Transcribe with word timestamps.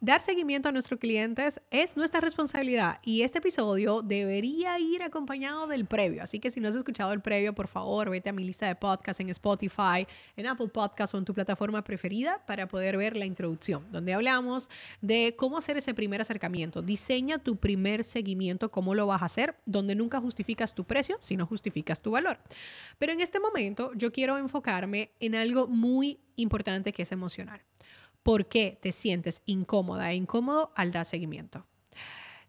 Dar 0.00 0.20
seguimiento 0.20 0.68
a 0.68 0.72
nuestros 0.72 1.00
clientes 1.00 1.60
es 1.72 1.96
nuestra 1.96 2.20
responsabilidad 2.20 3.00
y 3.02 3.22
este 3.22 3.38
episodio 3.38 4.00
debería 4.00 4.78
ir 4.78 5.02
acompañado 5.02 5.66
del 5.66 5.86
previo. 5.86 6.22
Así 6.22 6.38
que 6.38 6.50
si 6.50 6.60
no 6.60 6.68
has 6.68 6.76
escuchado 6.76 7.12
el 7.12 7.20
previo, 7.20 7.52
por 7.52 7.66
favor, 7.66 8.08
vete 8.08 8.30
a 8.30 8.32
mi 8.32 8.44
lista 8.44 8.68
de 8.68 8.76
podcasts 8.76 9.18
en 9.18 9.28
Spotify, 9.30 10.06
en 10.36 10.46
Apple 10.46 10.68
Podcasts 10.68 11.16
o 11.16 11.18
en 11.18 11.24
tu 11.24 11.34
plataforma 11.34 11.82
preferida 11.82 12.40
para 12.46 12.68
poder 12.68 12.96
ver 12.96 13.16
la 13.16 13.26
introducción, 13.26 13.90
donde 13.90 14.14
hablamos 14.14 14.70
de 15.00 15.34
cómo 15.36 15.58
hacer 15.58 15.76
ese 15.76 15.94
primer 15.94 16.20
acercamiento. 16.20 16.80
Diseña 16.80 17.40
tu 17.40 17.56
primer 17.56 18.04
seguimiento, 18.04 18.70
cómo 18.70 18.94
lo 18.94 19.08
vas 19.08 19.22
a 19.22 19.24
hacer, 19.24 19.56
donde 19.66 19.96
nunca 19.96 20.20
justificas 20.20 20.76
tu 20.76 20.84
precio, 20.84 21.16
sino 21.18 21.44
justificas 21.44 22.00
tu 22.00 22.12
valor. 22.12 22.38
Pero 23.00 23.12
en 23.12 23.20
este 23.20 23.40
momento 23.40 23.90
yo 23.96 24.12
quiero 24.12 24.38
enfocarme 24.38 25.10
en 25.18 25.34
algo 25.34 25.66
muy 25.66 26.20
importante 26.36 26.92
que 26.92 27.02
es 27.02 27.10
emocional 27.10 27.60
por 28.28 28.44
qué 28.44 28.76
te 28.82 28.92
sientes 28.92 29.40
incómoda 29.46 30.12
e 30.12 30.14
incómodo 30.14 30.70
al 30.74 30.92
dar 30.92 31.06
seguimiento. 31.06 31.64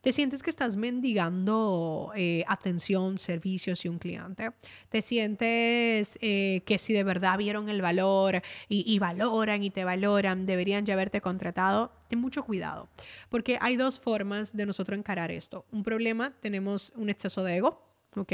Te 0.02 0.12
sientes 0.12 0.44
que 0.44 0.50
estás 0.50 0.76
mendigando 0.76 2.12
eh, 2.18 2.44
atención, 2.50 3.18
servicios 3.18 3.86
y 3.86 3.88
un 3.88 3.98
cliente. 3.98 4.50
Te 4.90 5.02
sientes 5.02 6.20
eh, 6.22 6.64
que 6.66 6.78
si 6.78 6.92
de 6.92 7.06
verdad 7.06 7.38
vieron 7.38 7.70
el 7.70 7.82
valor 7.82 8.42
y, 8.68 8.94
y, 8.94 9.00
valoran 9.00 9.64
y 9.64 9.70
te 9.70 9.86
valoran, 9.86 10.46
deberían 10.46 10.86
ya 10.86 10.96
haberte 10.96 11.22
contratado. 11.22 11.94
Ten 12.10 12.20
mucho 12.20 12.44
cuidado, 12.44 12.90
porque 13.30 13.58
hay 13.62 13.78
dos 13.78 14.02
formas 14.02 14.54
de 14.54 14.66
nosotros 14.66 15.00
encarar 15.00 15.32
esto. 15.32 15.64
Un 15.72 15.84
problema, 15.84 16.34
tenemos 16.42 16.92
un 16.98 17.10
exceso 17.10 17.42
de 17.42 17.56
ego 17.56 17.89
¿ok? 18.16 18.34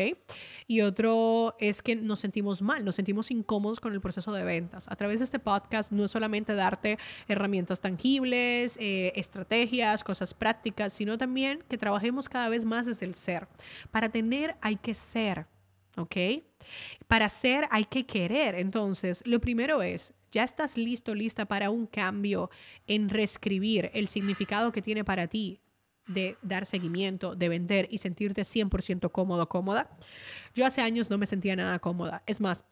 Y 0.67 0.81
otro 0.81 1.55
es 1.59 1.81
que 1.81 1.95
nos 1.95 2.19
sentimos 2.19 2.61
mal, 2.61 2.85
nos 2.85 2.95
sentimos 2.95 3.31
incómodos 3.31 3.79
con 3.79 3.93
el 3.93 4.01
proceso 4.01 4.31
de 4.31 4.43
ventas. 4.43 4.87
A 4.89 4.95
través 4.95 5.19
de 5.19 5.25
este 5.25 5.39
podcast 5.39 5.91
no 5.91 6.05
es 6.05 6.11
solamente 6.11 6.53
darte 6.53 6.97
herramientas 7.27 7.81
tangibles, 7.81 8.77
eh, 8.79 9.11
estrategias, 9.15 10.03
cosas 10.03 10.33
prácticas, 10.33 10.93
sino 10.93 11.17
también 11.17 11.63
que 11.69 11.77
trabajemos 11.77 12.29
cada 12.29 12.49
vez 12.49 12.65
más 12.65 12.85
desde 12.85 13.05
el 13.05 13.15
ser. 13.15 13.47
Para 13.91 14.09
tener 14.09 14.55
hay 14.61 14.77
que 14.77 14.93
ser, 14.93 15.45
¿ok? 15.97 16.15
Para 17.07 17.29
ser 17.29 17.67
hay 17.71 17.85
que 17.85 18.05
querer. 18.05 18.55
Entonces, 18.55 19.21
lo 19.25 19.39
primero 19.39 19.81
es, 19.81 20.13
ya 20.31 20.43
estás 20.43 20.77
listo, 20.77 21.13
lista 21.13 21.45
para 21.45 21.69
un 21.69 21.85
cambio 21.85 22.49
en 22.87 23.09
reescribir 23.09 23.91
el 23.93 24.07
significado 24.07 24.71
que 24.71 24.81
tiene 24.81 25.03
para 25.03 25.27
ti 25.27 25.61
de 26.07 26.37
dar 26.41 26.65
seguimiento, 26.65 27.35
de 27.35 27.49
vender 27.49 27.87
y 27.89 27.97
sentirte 27.97 28.43
100% 28.43 29.11
cómodo, 29.11 29.49
cómoda. 29.49 29.89
Yo 30.53 30.65
hace 30.65 30.81
años 30.81 31.09
no 31.09 31.17
me 31.17 31.25
sentía 31.25 31.55
nada 31.55 31.79
cómoda. 31.79 32.23
Es 32.25 32.41
más, 32.41 32.65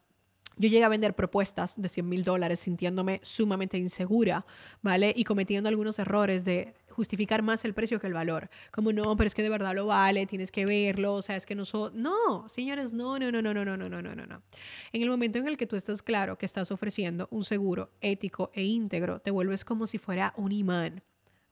yo 0.55 0.69
llegué 0.69 0.83
a 0.83 0.89
vender 0.89 1.15
propuestas 1.15 1.81
de 1.81 1.89
100 1.89 2.07
mil 2.07 2.23
dólares 2.23 2.59
sintiéndome 2.59 3.19
sumamente 3.23 3.77
insegura, 3.77 4.45
¿vale? 4.81 5.11
Y 5.15 5.23
cometiendo 5.23 5.67
algunos 5.67 5.97
errores 5.97 6.45
de 6.45 6.75
justificar 6.89 7.41
más 7.41 7.65
el 7.65 7.73
precio 7.73 7.99
que 7.99 8.05
el 8.05 8.13
valor. 8.13 8.49
Como 8.71 8.93
no, 8.93 9.15
pero 9.15 9.25
es 9.27 9.33
que 9.33 9.41
de 9.41 9.49
verdad 9.49 9.73
lo 9.73 9.87
vale, 9.87 10.27
tienes 10.27 10.51
que 10.51 10.65
verlo, 10.65 11.15
o 11.15 11.21
sea, 11.23 11.35
es 11.35 11.47
que 11.47 11.55
no 11.55 11.65
so 11.65 11.89
No, 11.91 12.47
señores, 12.47 12.93
no, 12.93 13.17
no, 13.17 13.31
no, 13.31 13.41
no, 13.41 13.53
no, 13.53 13.65
no, 13.65 13.75
no, 13.75 13.89
no, 13.89 14.01
no, 14.01 14.25
no. 14.27 14.43
En 14.91 15.01
el 15.01 15.09
momento 15.09 15.39
en 15.39 15.47
el 15.47 15.57
que 15.57 15.65
tú 15.65 15.75
estás 15.75 16.03
claro 16.03 16.37
que 16.37 16.45
estás 16.45 16.71
ofreciendo 16.71 17.27
un 17.31 17.43
seguro 17.43 17.89
ético 17.99 18.51
e 18.53 18.63
íntegro, 18.63 19.19
te 19.19 19.31
vuelves 19.31 19.65
como 19.65 19.87
si 19.87 19.97
fuera 19.97 20.33
un 20.37 20.51
imán. 20.51 21.03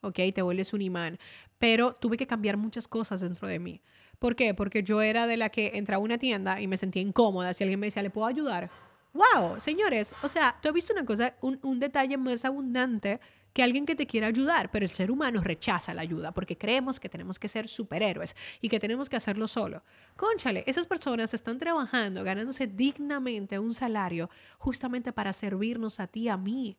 ¿Ok? 0.02 0.20
Te 0.34 0.42
vuelves 0.42 0.74
un 0.74 0.82
imán. 0.82 1.20
Pero 1.58 1.94
tuve 1.94 2.18
que 2.18 2.28
cambiar 2.28 2.58
muchas 2.58 2.88
cosas 2.88 3.22
dentro 3.22 3.48
de 3.48 3.60
mí. 3.60 3.82
¿Por 4.20 4.36
qué? 4.36 4.54
Porque 4.54 4.84
yo 4.84 5.02
era 5.02 5.26
de 5.26 5.38
la 5.38 5.50
que 5.50 5.72
entraba 5.76 6.02
a 6.02 6.06
una 6.06 6.18
tienda 6.18 6.62
y 6.62 6.68
me 6.68 6.78
sentía 6.78 7.02
incómoda. 7.02 7.54
Si 7.54 7.64
alguien 7.64 7.80
me 7.80 7.88
decía, 7.88 8.04
¿le 8.04 8.12
puedo 8.12 8.28
ayudar? 8.28 8.70
¡Wow! 9.14 9.60
Señores, 9.60 10.16
o 10.22 10.28
sea, 10.28 10.56
tú 10.62 10.70
has 10.70 10.74
visto 10.74 10.94
una 10.94 11.06
cosa, 11.06 11.36
un, 11.42 11.80
detalle 11.80 12.18
más 12.18 12.46
abundante 12.46 13.20
que 13.52 13.62
alguien 13.62 13.86
que 13.86 13.96
te 13.96 14.08
quiera 14.08 14.28
ayudar, 14.28 14.72
pero 14.72 14.86
el 14.86 14.92
ser 14.92 15.12
humano 15.12 15.42
rechaza 15.42 15.94
la 15.94 16.04
ayuda 16.04 16.32
porque 16.32 16.58
creemos 16.58 17.00
que 17.00 17.10
tenemos 17.10 17.38
que 17.38 17.50
ser 17.50 17.68
superhéroes 17.68 18.36
y 18.62 18.70
que 18.70 18.80
tenemos 18.80 19.10
que 19.10 19.18
hacerlo 19.18 19.48
solo. 19.48 19.84
Conchale, 20.16 20.64
esas 20.68 20.88
personas 20.88 21.34
están 21.34 21.58
trabajando, 21.58 22.24
ganándose 22.24 22.68
dignamente 22.68 23.60
un 23.60 23.74
salario 23.74 24.30
justamente 24.58 25.12
para 25.12 25.34
servirnos 25.34 26.00
a 26.00 26.08
ti, 26.08 26.30
a 26.30 26.38
mí 26.38 26.78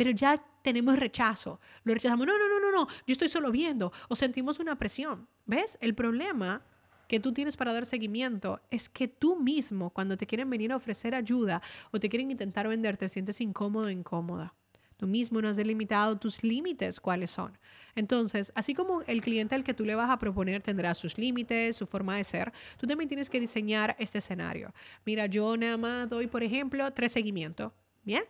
pero 0.00 0.12
ya 0.12 0.42
tenemos 0.62 0.98
rechazo. 0.98 1.60
Lo 1.84 1.92
rechazamos, 1.92 2.26
no, 2.26 2.32
no, 2.38 2.48
no, 2.48 2.58
no, 2.58 2.72
no, 2.72 2.88
yo 3.06 3.12
estoy 3.12 3.28
solo 3.28 3.50
viendo 3.50 3.92
o 4.08 4.16
sentimos 4.16 4.58
una 4.58 4.78
presión. 4.78 5.28
¿Ves? 5.44 5.76
El 5.82 5.94
problema 5.94 6.62
que 7.06 7.20
tú 7.20 7.34
tienes 7.34 7.54
para 7.54 7.74
dar 7.74 7.84
seguimiento 7.84 8.62
es 8.70 8.88
que 8.88 9.08
tú 9.08 9.38
mismo, 9.38 9.90
cuando 9.90 10.16
te 10.16 10.26
quieren 10.26 10.48
venir 10.48 10.72
a 10.72 10.76
ofrecer 10.76 11.14
ayuda 11.14 11.60
o 11.90 12.00
te 12.00 12.08
quieren 12.08 12.30
intentar 12.30 12.66
vender, 12.66 12.96
te 12.96 13.10
sientes 13.10 13.42
incómodo 13.42 13.88
o 13.88 13.90
incómoda. 13.90 14.54
Tú 14.96 15.06
mismo 15.06 15.42
no 15.42 15.48
has 15.50 15.58
delimitado 15.58 16.16
tus 16.16 16.42
límites, 16.42 16.98
cuáles 16.98 17.30
son. 17.30 17.58
Entonces, 17.94 18.54
así 18.54 18.72
como 18.72 19.02
el 19.02 19.20
cliente 19.20 19.54
al 19.54 19.64
que 19.64 19.74
tú 19.74 19.84
le 19.84 19.96
vas 19.96 20.08
a 20.08 20.18
proponer 20.18 20.62
tendrá 20.62 20.94
sus 20.94 21.18
límites, 21.18 21.76
su 21.76 21.86
forma 21.86 22.16
de 22.16 22.24
ser, 22.24 22.54
tú 22.78 22.86
también 22.86 23.08
tienes 23.08 23.28
que 23.28 23.38
diseñar 23.38 23.96
este 23.98 24.16
escenario. 24.16 24.72
Mira, 25.04 25.26
yo 25.26 25.58
nada 25.58 25.76
más 25.76 26.08
doy, 26.08 26.26
por 26.26 26.42
ejemplo, 26.42 26.90
tres 26.94 27.12
seguimientos. 27.12 27.72
Bien, 28.02 28.24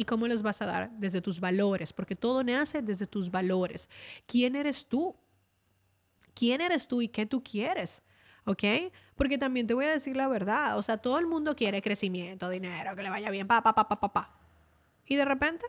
¿Y 0.00 0.06
cómo 0.06 0.26
los 0.26 0.40
vas 0.40 0.62
a 0.62 0.64
dar? 0.64 0.90
Desde 0.92 1.20
tus 1.20 1.40
valores, 1.40 1.92
porque 1.92 2.16
todo 2.16 2.42
nace 2.42 2.80
desde 2.80 3.06
tus 3.06 3.30
valores. 3.30 3.86
¿Quién 4.24 4.56
eres 4.56 4.86
tú? 4.86 5.14
¿Quién 6.32 6.62
eres 6.62 6.88
tú 6.88 7.02
y 7.02 7.08
qué 7.08 7.26
tú 7.26 7.44
quieres? 7.44 8.02
¿Ok? 8.46 8.64
Porque 9.14 9.36
también 9.36 9.66
te 9.66 9.74
voy 9.74 9.84
a 9.84 9.90
decir 9.90 10.16
la 10.16 10.26
verdad. 10.26 10.78
O 10.78 10.82
sea, 10.82 10.96
todo 10.96 11.18
el 11.18 11.26
mundo 11.26 11.54
quiere 11.54 11.82
crecimiento, 11.82 12.48
dinero, 12.48 12.96
que 12.96 13.02
le 13.02 13.10
vaya 13.10 13.28
bien, 13.28 13.46
pa, 13.46 13.62
pa, 13.62 13.74
pa, 13.74 13.86
pa, 13.90 14.00
pa, 14.00 14.10
pa. 14.10 14.34
Y 15.04 15.16
de 15.16 15.24
repente, 15.26 15.66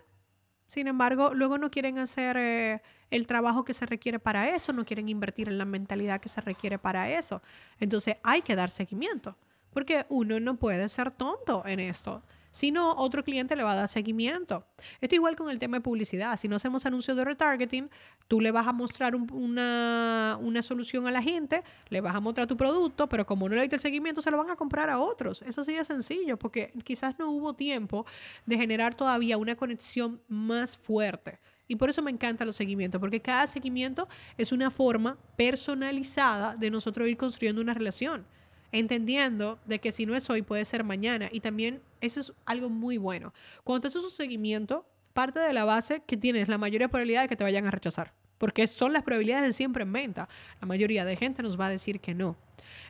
sin 0.66 0.88
embargo, 0.88 1.34
luego 1.34 1.58
no 1.58 1.70
quieren 1.70 2.00
hacer 2.00 2.38
eh, 2.38 2.82
el 3.10 3.28
trabajo 3.28 3.66
que 3.66 3.74
se 3.74 3.86
requiere 3.86 4.18
para 4.18 4.56
eso, 4.56 4.72
no 4.72 4.86
quieren 4.86 5.10
invertir 5.10 5.50
en 5.50 5.58
la 5.58 5.66
mentalidad 5.66 6.22
que 6.22 6.30
se 6.30 6.40
requiere 6.40 6.80
para 6.80 7.12
eso. 7.12 7.42
Entonces 7.82 8.16
hay 8.24 8.44
que 8.44 8.56
dar 8.56 8.70
seguimiento, 8.70 9.36
porque 9.72 10.06
uno 10.08 10.40
no 10.40 10.56
puede 10.56 10.88
ser 10.88 11.12
tonto 11.12 11.64
en 11.66 11.82
esto. 11.82 12.24
Si 12.52 12.72
no, 12.72 12.96
otro 12.96 13.24
cliente 13.24 13.56
le 13.56 13.64
va 13.64 13.74
a 13.74 13.76
dar 13.76 13.88
seguimiento. 13.88 14.66
Esto 15.00 15.16
igual 15.16 15.36
con 15.36 15.50
el 15.50 15.60
tema 15.60 15.78
de 15.78 15.82
publicidad. 15.82 16.38
Si 16.38 16.48
no 16.48 16.56
hacemos 16.56 16.86
anuncios 16.86 17.18
de 17.18 17.26
retargeting, 17.26 17.90
tú 18.28 18.40
le 18.40 18.52
vas 18.52 18.68
a 18.68 18.74
mostrar 18.74 19.16
una, 19.16 20.38
una, 20.42 20.62
solución 20.62 21.08
a 21.08 21.12
la 21.12 21.22
gente, 21.22 21.64
le 21.90 22.02
vas 22.02 22.16
a 22.16 22.20
mostrar 22.20 22.48
tu 22.48 22.56
producto, 22.56 23.08
pero 23.08 23.26
como 23.26 23.50
no 23.50 23.56
le 23.56 23.62
diste 23.62 23.76
el 23.76 23.82
seguimiento, 23.82 24.22
se 24.22 24.32
lo 24.32 24.38
van 24.38 24.50
a 24.50 24.56
comprar 24.56 24.90
a 24.90 25.00
otros. 25.00 25.42
Eso 25.42 25.64
sí 25.64 25.76
sencillo, 25.84 26.38
porque 26.38 26.72
quizás 26.84 27.18
no 27.20 27.30
hubo 27.30 27.54
tiempo 27.54 28.06
de 28.46 28.58
generar 28.58 28.96
todavía 28.96 29.38
una 29.38 29.56
conexión 29.56 30.22
más 30.28 30.78
fuerte. 30.78 31.40
Y 31.68 31.76
por 31.76 31.90
eso 31.90 32.02
me 32.02 32.12
encantan 32.12 32.48
los 32.48 32.56
seguimientos, 32.56 33.00
porque 33.00 33.22
cada 33.22 33.48
seguimiento 33.48 34.08
es 34.38 34.52
una 34.52 34.70
forma 34.70 35.18
personalizada 35.38 36.56
de 36.56 36.70
nosotros 36.70 37.08
ir 37.08 37.18
construyendo 37.18 37.62
una 37.62 37.74
relación 37.74 38.26
entendiendo 38.72 39.60
de 39.66 39.80
que 39.80 39.92
si 39.92 40.06
no 40.06 40.16
es 40.16 40.30
hoy 40.30 40.42
puede 40.42 40.66
ser 40.66 40.84
mañana. 40.84 41.30
Y 41.32 41.40
también 41.40 41.82
eso 42.00 42.20
es 42.20 42.34
algo 42.46 42.70
muy 42.70 42.98
bueno. 42.98 43.34
Cuando 43.64 43.82
te 43.82 43.88
haces 43.88 44.04
un 44.04 44.12
seguimiento, 44.12 44.86
parte 45.14 45.40
de 45.40 45.54
la 45.54 45.66
base 45.66 46.02
que 46.06 46.18
tienes 46.18 46.48
la 46.48 46.58
mayoría 46.58 46.88
de 46.88 46.90
probabilidades 46.90 47.26
de 47.26 47.30
que 47.30 47.38
te 47.38 47.44
vayan 47.44 47.66
a 47.66 47.72
rechazar. 47.72 48.14
Porque 48.38 48.66
son 48.68 48.94
las 48.94 49.04
probabilidades 49.04 49.46
de 49.46 49.54
siempre 49.54 49.84
en 49.84 49.94
venta. 49.94 50.28
La 50.60 50.68
mayoría 50.68 51.06
de 51.06 51.16
gente 51.16 51.44
nos 51.44 51.60
va 51.60 51.68
a 51.68 51.70
decir 51.70 52.00
que 52.00 52.16
no. 52.16 52.36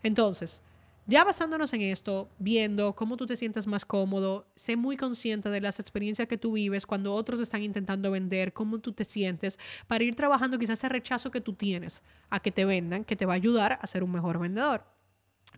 Entonces, 0.02 0.64
ya 1.08 1.24
basándonos 1.24 1.74
en 1.74 1.82
esto, 1.82 2.30
viendo 2.38 2.94
cómo 2.94 3.18
tú 3.18 3.26
te 3.26 3.36
sientes 3.36 3.68
más 3.68 3.84
cómodo, 3.86 4.46
sé 4.56 4.78
muy 4.78 4.96
consciente 4.96 5.50
de 5.50 5.60
las 5.60 5.80
experiencias 5.80 6.28
que 6.28 6.38
tú 6.38 6.54
vives 6.54 6.86
cuando 6.86 7.14
otros 7.14 7.40
están 7.40 7.64
intentando 7.64 8.12
vender, 8.12 8.54
cómo 8.54 8.80
tú 8.80 8.94
te 8.94 9.04
sientes, 9.04 9.60
para 9.88 10.04
ir 10.04 10.16
trabajando 10.16 10.60
quizás 10.60 10.80
ese 10.80 10.90
rechazo 10.90 11.32
que 11.32 11.42
tú 11.42 11.54
tienes 11.54 12.04
a 12.30 12.40
que 12.40 12.52
te 12.52 12.66
vendan, 12.66 13.04
que 13.04 13.16
te 13.16 13.26
va 13.26 13.34
a 13.34 13.36
ayudar 13.36 13.80
a 13.82 13.88
ser 13.88 14.04
un 14.04 14.12
mejor 14.12 14.40
vendedor. 14.40 14.86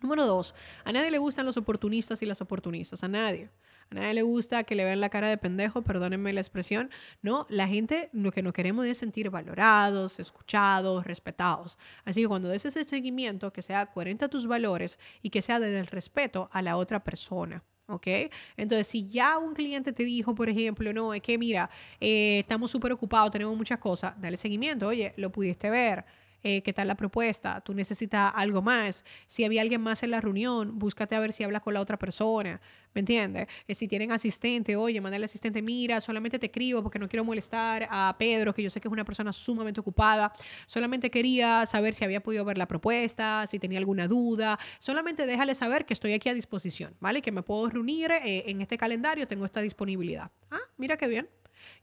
Número 0.01 0.25
dos, 0.25 0.53
a 0.83 0.91
nadie 0.91 1.11
le 1.11 1.17
gustan 1.17 1.45
los 1.45 1.57
oportunistas 1.57 2.21
y 2.21 2.25
las 2.25 2.41
oportunistas, 2.41 3.03
a 3.03 3.07
nadie. 3.07 3.49
A 3.91 3.95
nadie 3.95 4.13
le 4.15 4.21
gusta 4.23 4.63
que 4.63 4.75
le 4.75 4.83
vean 4.83 4.99
la 4.99 5.09
cara 5.09 5.29
de 5.29 5.37
pendejo, 5.37 5.83
perdónenme 5.83 6.33
la 6.33 6.41
expresión. 6.41 6.89
No, 7.21 7.45
la 7.49 7.67
gente 7.67 8.09
lo 8.11 8.31
que 8.31 8.41
no 8.41 8.51
queremos 8.51 8.85
es 8.85 8.97
sentir 8.97 9.29
valorados, 9.29 10.19
escuchados, 10.19 11.05
respetados. 11.05 11.77
Así 12.03 12.21
que 12.21 12.27
cuando 12.27 12.49
des 12.49 12.65
ese 12.65 12.83
seguimiento, 12.83 13.53
que 13.53 13.61
sea 13.61 13.85
coherente 13.85 14.25
a 14.25 14.29
tus 14.29 14.47
valores 14.47 14.99
y 15.21 15.29
que 15.29 15.41
sea 15.41 15.59
desde 15.59 15.79
el 15.79 15.87
respeto 15.87 16.49
a 16.51 16.61
la 16.61 16.77
otra 16.77 17.03
persona. 17.03 17.63
¿Ok? 17.87 18.07
Entonces, 18.55 18.87
si 18.87 19.07
ya 19.09 19.37
un 19.37 19.53
cliente 19.53 19.91
te 19.91 20.03
dijo, 20.03 20.33
por 20.33 20.49
ejemplo, 20.49 20.91
no, 20.93 21.13
es 21.13 21.21
que 21.21 21.37
mira, 21.37 21.69
eh, 21.99 22.39
estamos 22.39 22.71
súper 22.71 22.93
ocupados, 22.93 23.29
tenemos 23.29 23.55
muchas 23.57 23.77
cosas, 23.77 24.19
dale 24.19 24.37
seguimiento, 24.37 24.87
oye, 24.87 25.13
lo 25.17 25.31
pudiste 25.31 25.69
ver 25.69 26.05
eh, 26.43 26.61
qué 26.61 26.73
tal 26.73 26.87
la 26.87 26.95
propuesta, 26.95 27.61
tú 27.61 27.73
necesitas 27.73 28.31
algo 28.35 28.61
más. 28.61 29.05
Si 29.27 29.43
había 29.43 29.61
alguien 29.61 29.81
más 29.81 30.03
en 30.03 30.11
la 30.11 30.21
reunión, 30.21 30.77
búscate 30.77 31.15
a 31.15 31.19
ver 31.19 31.31
si 31.31 31.43
habla 31.43 31.59
con 31.61 31.73
la 31.73 31.81
otra 31.81 31.97
persona, 31.97 32.59
¿me 32.93 32.99
entiendes? 32.99 33.47
Eh, 33.67 33.75
si 33.75 33.87
tienen 33.87 34.11
asistente, 34.11 34.75
oye, 34.75 34.99
manda 35.01 35.15
al 35.15 35.23
asistente, 35.23 35.61
mira, 35.61 36.01
solamente 36.01 36.39
te 36.39 36.47
escribo 36.47 36.83
porque 36.83 36.99
no 36.99 37.07
quiero 37.07 37.23
molestar 37.23 37.87
a 37.89 38.15
Pedro, 38.17 38.53
que 38.53 38.61
yo 38.61 38.69
sé 38.69 38.81
que 38.81 38.87
es 38.87 38.91
una 38.91 39.05
persona 39.05 39.31
sumamente 39.31 39.79
ocupada, 39.79 40.33
solamente 40.65 41.09
quería 41.09 41.65
saber 41.65 41.93
si 41.93 42.03
había 42.03 42.21
podido 42.21 42.45
ver 42.45 42.57
la 42.57 42.67
propuesta, 42.67 43.45
si 43.47 43.59
tenía 43.59 43.79
alguna 43.79 44.07
duda, 44.07 44.59
solamente 44.79 45.25
déjale 45.25 45.55
saber 45.55 45.85
que 45.85 45.93
estoy 45.93 46.13
aquí 46.13 46.29
a 46.29 46.33
disposición, 46.33 46.95
¿vale? 46.99 47.21
Que 47.21 47.31
me 47.31 47.43
puedo 47.43 47.69
reunir 47.69 48.11
eh, 48.11 48.43
en 48.47 48.61
este 48.61 48.77
calendario, 48.77 49.27
tengo 49.27 49.45
esta 49.45 49.61
disponibilidad. 49.61 50.31
Ah, 50.51 50.59
mira 50.77 50.97
qué 50.97 51.07
bien. 51.07 51.29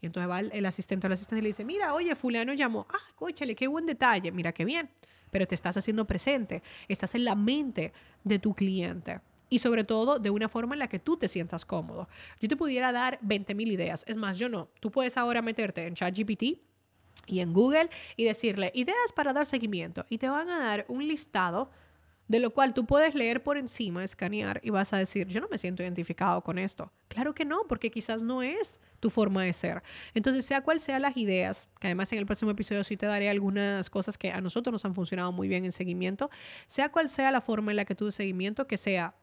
Y 0.00 0.06
entonces 0.06 0.30
va 0.30 0.40
el, 0.40 0.66
asistente 0.66 1.06
al 1.06 1.12
asistente 1.12 1.40
y 1.40 1.42
le 1.42 1.48
dice, 1.48 1.64
mira, 1.64 1.94
oye, 1.94 2.14
fulano 2.14 2.52
llamó, 2.52 2.86
ah, 2.90 3.14
cóchale, 3.14 3.54
qué 3.54 3.66
buen 3.66 3.86
detalle, 3.86 4.32
mira 4.32 4.52
qué 4.52 4.64
bien, 4.64 4.90
pero 5.30 5.46
te 5.46 5.54
estás 5.54 5.76
haciendo 5.76 6.06
presente, 6.06 6.62
estás 6.88 7.14
en 7.14 7.24
la 7.24 7.34
mente 7.34 7.92
de 8.24 8.38
tu 8.38 8.54
cliente. 8.54 9.20
Y 9.48 9.58
sobre 9.58 9.82
todo 9.82 10.20
de 10.20 10.30
una 10.30 10.48
forma 10.48 10.74
en 10.74 10.78
la 10.78 10.88
que 10.88 11.00
tú 11.00 11.16
te 11.16 11.26
sientas 11.26 11.64
cómodo. 11.64 12.08
Yo 12.40 12.48
te 12.48 12.56
pudiera 12.56 12.92
dar 12.92 13.18
20.000 13.20 13.66
ideas. 13.66 14.04
Es 14.06 14.16
más, 14.16 14.38
yo 14.38 14.48
no. 14.48 14.68
Tú 14.78 14.92
puedes 14.92 15.16
ahora 15.16 15.42
meterte 15.42 15.86
en 15.86 15.94
ChatGPT 15.94 16.60
y 17.26 17.40
en 17.40 17.52
Google 17.52 17.90
y 18.16 18.24
decirle 18.24 18.70
ideas 18.74 19.12
para 19.14 19.32
dar 19.32 19.46
seguimiento. 19.46 20.06
Y 20.08 20.18
te 20.18 20.28
van 20.28 20.48
a 20.50 20.58
dar 20.60 20.84
un 20.88 21.06
listado 21.06 21.68
de 22.30 22.38
lo 22.38 22.50
cual 22.50 22.74
tú 22.74 22.86
puedes 22.86 23.16
leer 23.16 23.42
por 23.42 23.58
encima, 23.58 24.04
escanear 24.04 24.60
y 24.62 24.70
vas 24.70 24.92
a 24.92 24.98
decir, 24.98 25.26
yo 25.26 25.40
no 25.40 25.48
me 25.48 25.58
siento 25.58 25.82
identificado 25.82 26.42
con 26.42 26.60
esto. 26.60 26.92
Claro 27.08 27.34
que 27.34 27.44
no, 27.44 27.64
porque 27.68 27.90
quizás 27.90 28.22
no 28.22 28.40
es 28.40 28.78
tu 29.00 29.10
forma 29.10 29.42
de 29.42 29.52
ser. 29.52 29.82
Entonces, 30.14 30.44
sea 30.44 30.60
cual 30.60 30.78
sean 30.78 31.02
las 31.02 31.16
ideas, 31.16 31.68
que 31.80 31.88
además 31.88 32.12
en 32.12 32.20
el 32.20 32.26
próximo 32.26 32.52
episodio 32.52 32.84
sí 32.84 32.96
te 32.96 33.06
daré 33.06 33.28
algunas 33.28 33.90
cosas 33.90 34.16
que 34.16 34.30
a 34.30 34.40
nosotros 34.40 34.72
nos 34.72 34.84
han 34.84 34.94
funcionado 34.94 35.32
muy 35.32 35.48
bien 35.48 35.64
en 35.64 35.72
seguimiento, 35.72 36.30
sea 36.68 36.92
cual 36.92 37.08
sea 37.08 37.32
la 37.32 37.40
forma 37.40 37.72
en 37.72 37.78
la 37.78 37.84
que 37.84 37.96
tú 37.96 38.04
de 38.04 38.12
seguimiento, 38.12 38.68
que 38.68 38.76
sea 38.76 39.16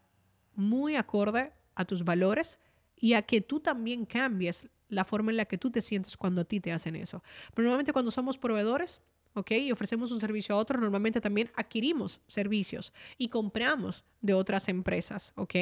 muy 0.56 0.98
acorde 0.98 1.54
a 1.75 1.86
tus 1.86 2.04
valores 2.04 2.59
y 2.98 3.13
a 3.13 3.21
que 3.21 3.39
tú 3.39 3.62
también 3.62 4.06
cambies 4.06 4.68
la 4.89 5.06
forma 5.06 5.31
en 5.31 5.38
la 5.38 5.45
que 5.45 5.57
tú 5.57 5.71
te 5.71 5.80
sientes 5.80 6.18
cuando 6.18 6.42
a 6.42 6.44
ti 6.44 6.59
te 6.59 6.74
hacen 6.74 6.98
eso. 6.98 7.24
Pero 7.54 7.63
normalmente 7.63 7.94
cuando 7.94 8.12
somos 8.12 8.38
proveedores, 8.38 9.00
¿ok? 9.38 9.51
Y 9.51 9.72
ofrecemos 9.72 10.12
un 10.12 10.19
servicio 10.19 10.56
a 10.56 10.57
otro, 10.57 10.80
normalmente 10.80 11.22
también 11.22 11.51
adquirimos 11.56 12.22
servicios 12.28 12.94
y 13.18 13.30
compramos 13.30 14.04
de 14.22 14.34
otras 14.34 14.68
empresas, 14.68 15.34
¿ok? 15.36 15.56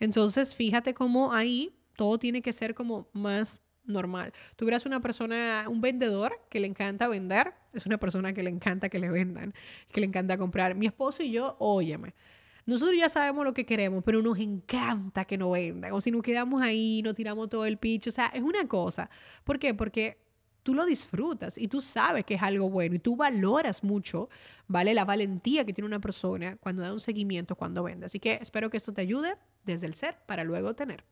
Entonces, 0.00 0.54
fíjate 0.54 0.94
cómo 0.94 1.32
ahí 1.32 1.74
todo 1.94 2.18
tiene 2.18 2.42
que 2.42 2.52
ser 2.52 2.74
como 2.74 3.08
más 3.12 3.60
normal. 3.84 4.32
Tú 4.56 4.64
verás 4.64 4.86
una 4.86 5.00
persona, 5.00 5.66
un 5.68 5.80
vendedor 5.80 6.40
que 6.50 6.60
le 6.60 6.66
encanta 6.66 7.08
vender, 7.08 7.54
es 7.72 7.86
una 7.86 7.98
persona 7.98 8.32
que 8.32 8.42
le 8.42 8.50
encanta 8.50 8.88
que 8.88 8.98
le 8.98 9.10
vendan, 9.10 9.54
que 9.92 10.00
le 10.00 10.06
encanta 10.06 10.38
comprar. 10.38 10.74
Mi 10.74 10.86
esposo 10.86 11.22
y 11.22 11.32
yo, 11.32 11.56
óyeme, 11.58 12.14
nosotros 12.66 12.98
ya 12.98 13.08
sabemos 13.08 13.46
lo 13.46 13.54
que 13.54 13.64
queremos, 13.64 14.04
pero 14.04 14.20
nos 14.20 14.38
encanta 14.38 15.24
que 15.24 15.38
nos 15.38 15.52
vendan. 15.52 15.92
O 15.92 16.00
si 16.00 16.10
nos 16.10 16.22
quedamos 16.22 16.60
ahí, 16.60 17.00
nos 17.02 17.14
tiramos 17.14 17.48
todo 17.48 17.64
el 17.64 17.78
picho. 17.78 18.10
O 18.10 18.12
sea, 18.12 18.26
es 18.26 18.42
una 18.42 18.68
cosa. 18.68 19.08
¿Por 19.42 19.58
qué? 19.58 19.72
Porque 19.72 20.18
tú 20.68 20.74
lo 20.74 20.84
disfrutas 20.84 21.56
y 21.56 21.66
tú 21.66 21.80
sabes 21.80 22.26
que 22.26 22.34
es 22.34 22.42
algo 22.42 22.68
bueno 22.68 22.94
y 22.94 22.98
tú 22.98 23.16
valoras 23.16 23.82
mucho, 23.82 24.28
¿vale? 24.66 24.92
La 24.92 25.06
valentía 25.06 25.64
que 25.64 25.72
tiene 25.72 25.86
una 25.86 25.98
persona 25.98 26.58
cuando 26.58 26.82
da 26.82 26.92
un 26.92 27.00
seguimiento, 27.00 27.56
cuando 27.56 27.82
vende. 27.82 28.04
Así 28.04 28.20
que 28.20 28.38
espero 28.38 28.68
que 28.68 28.76
esto 28.76 28.92
te 28.92 29.00
ayude 29.00 29.38
desde 29.64 29.86
el 29.86 29.94
ser 29.94 30.18
para 30.26 30.44
luego 30.44 30.74
tener. 30.74 31.04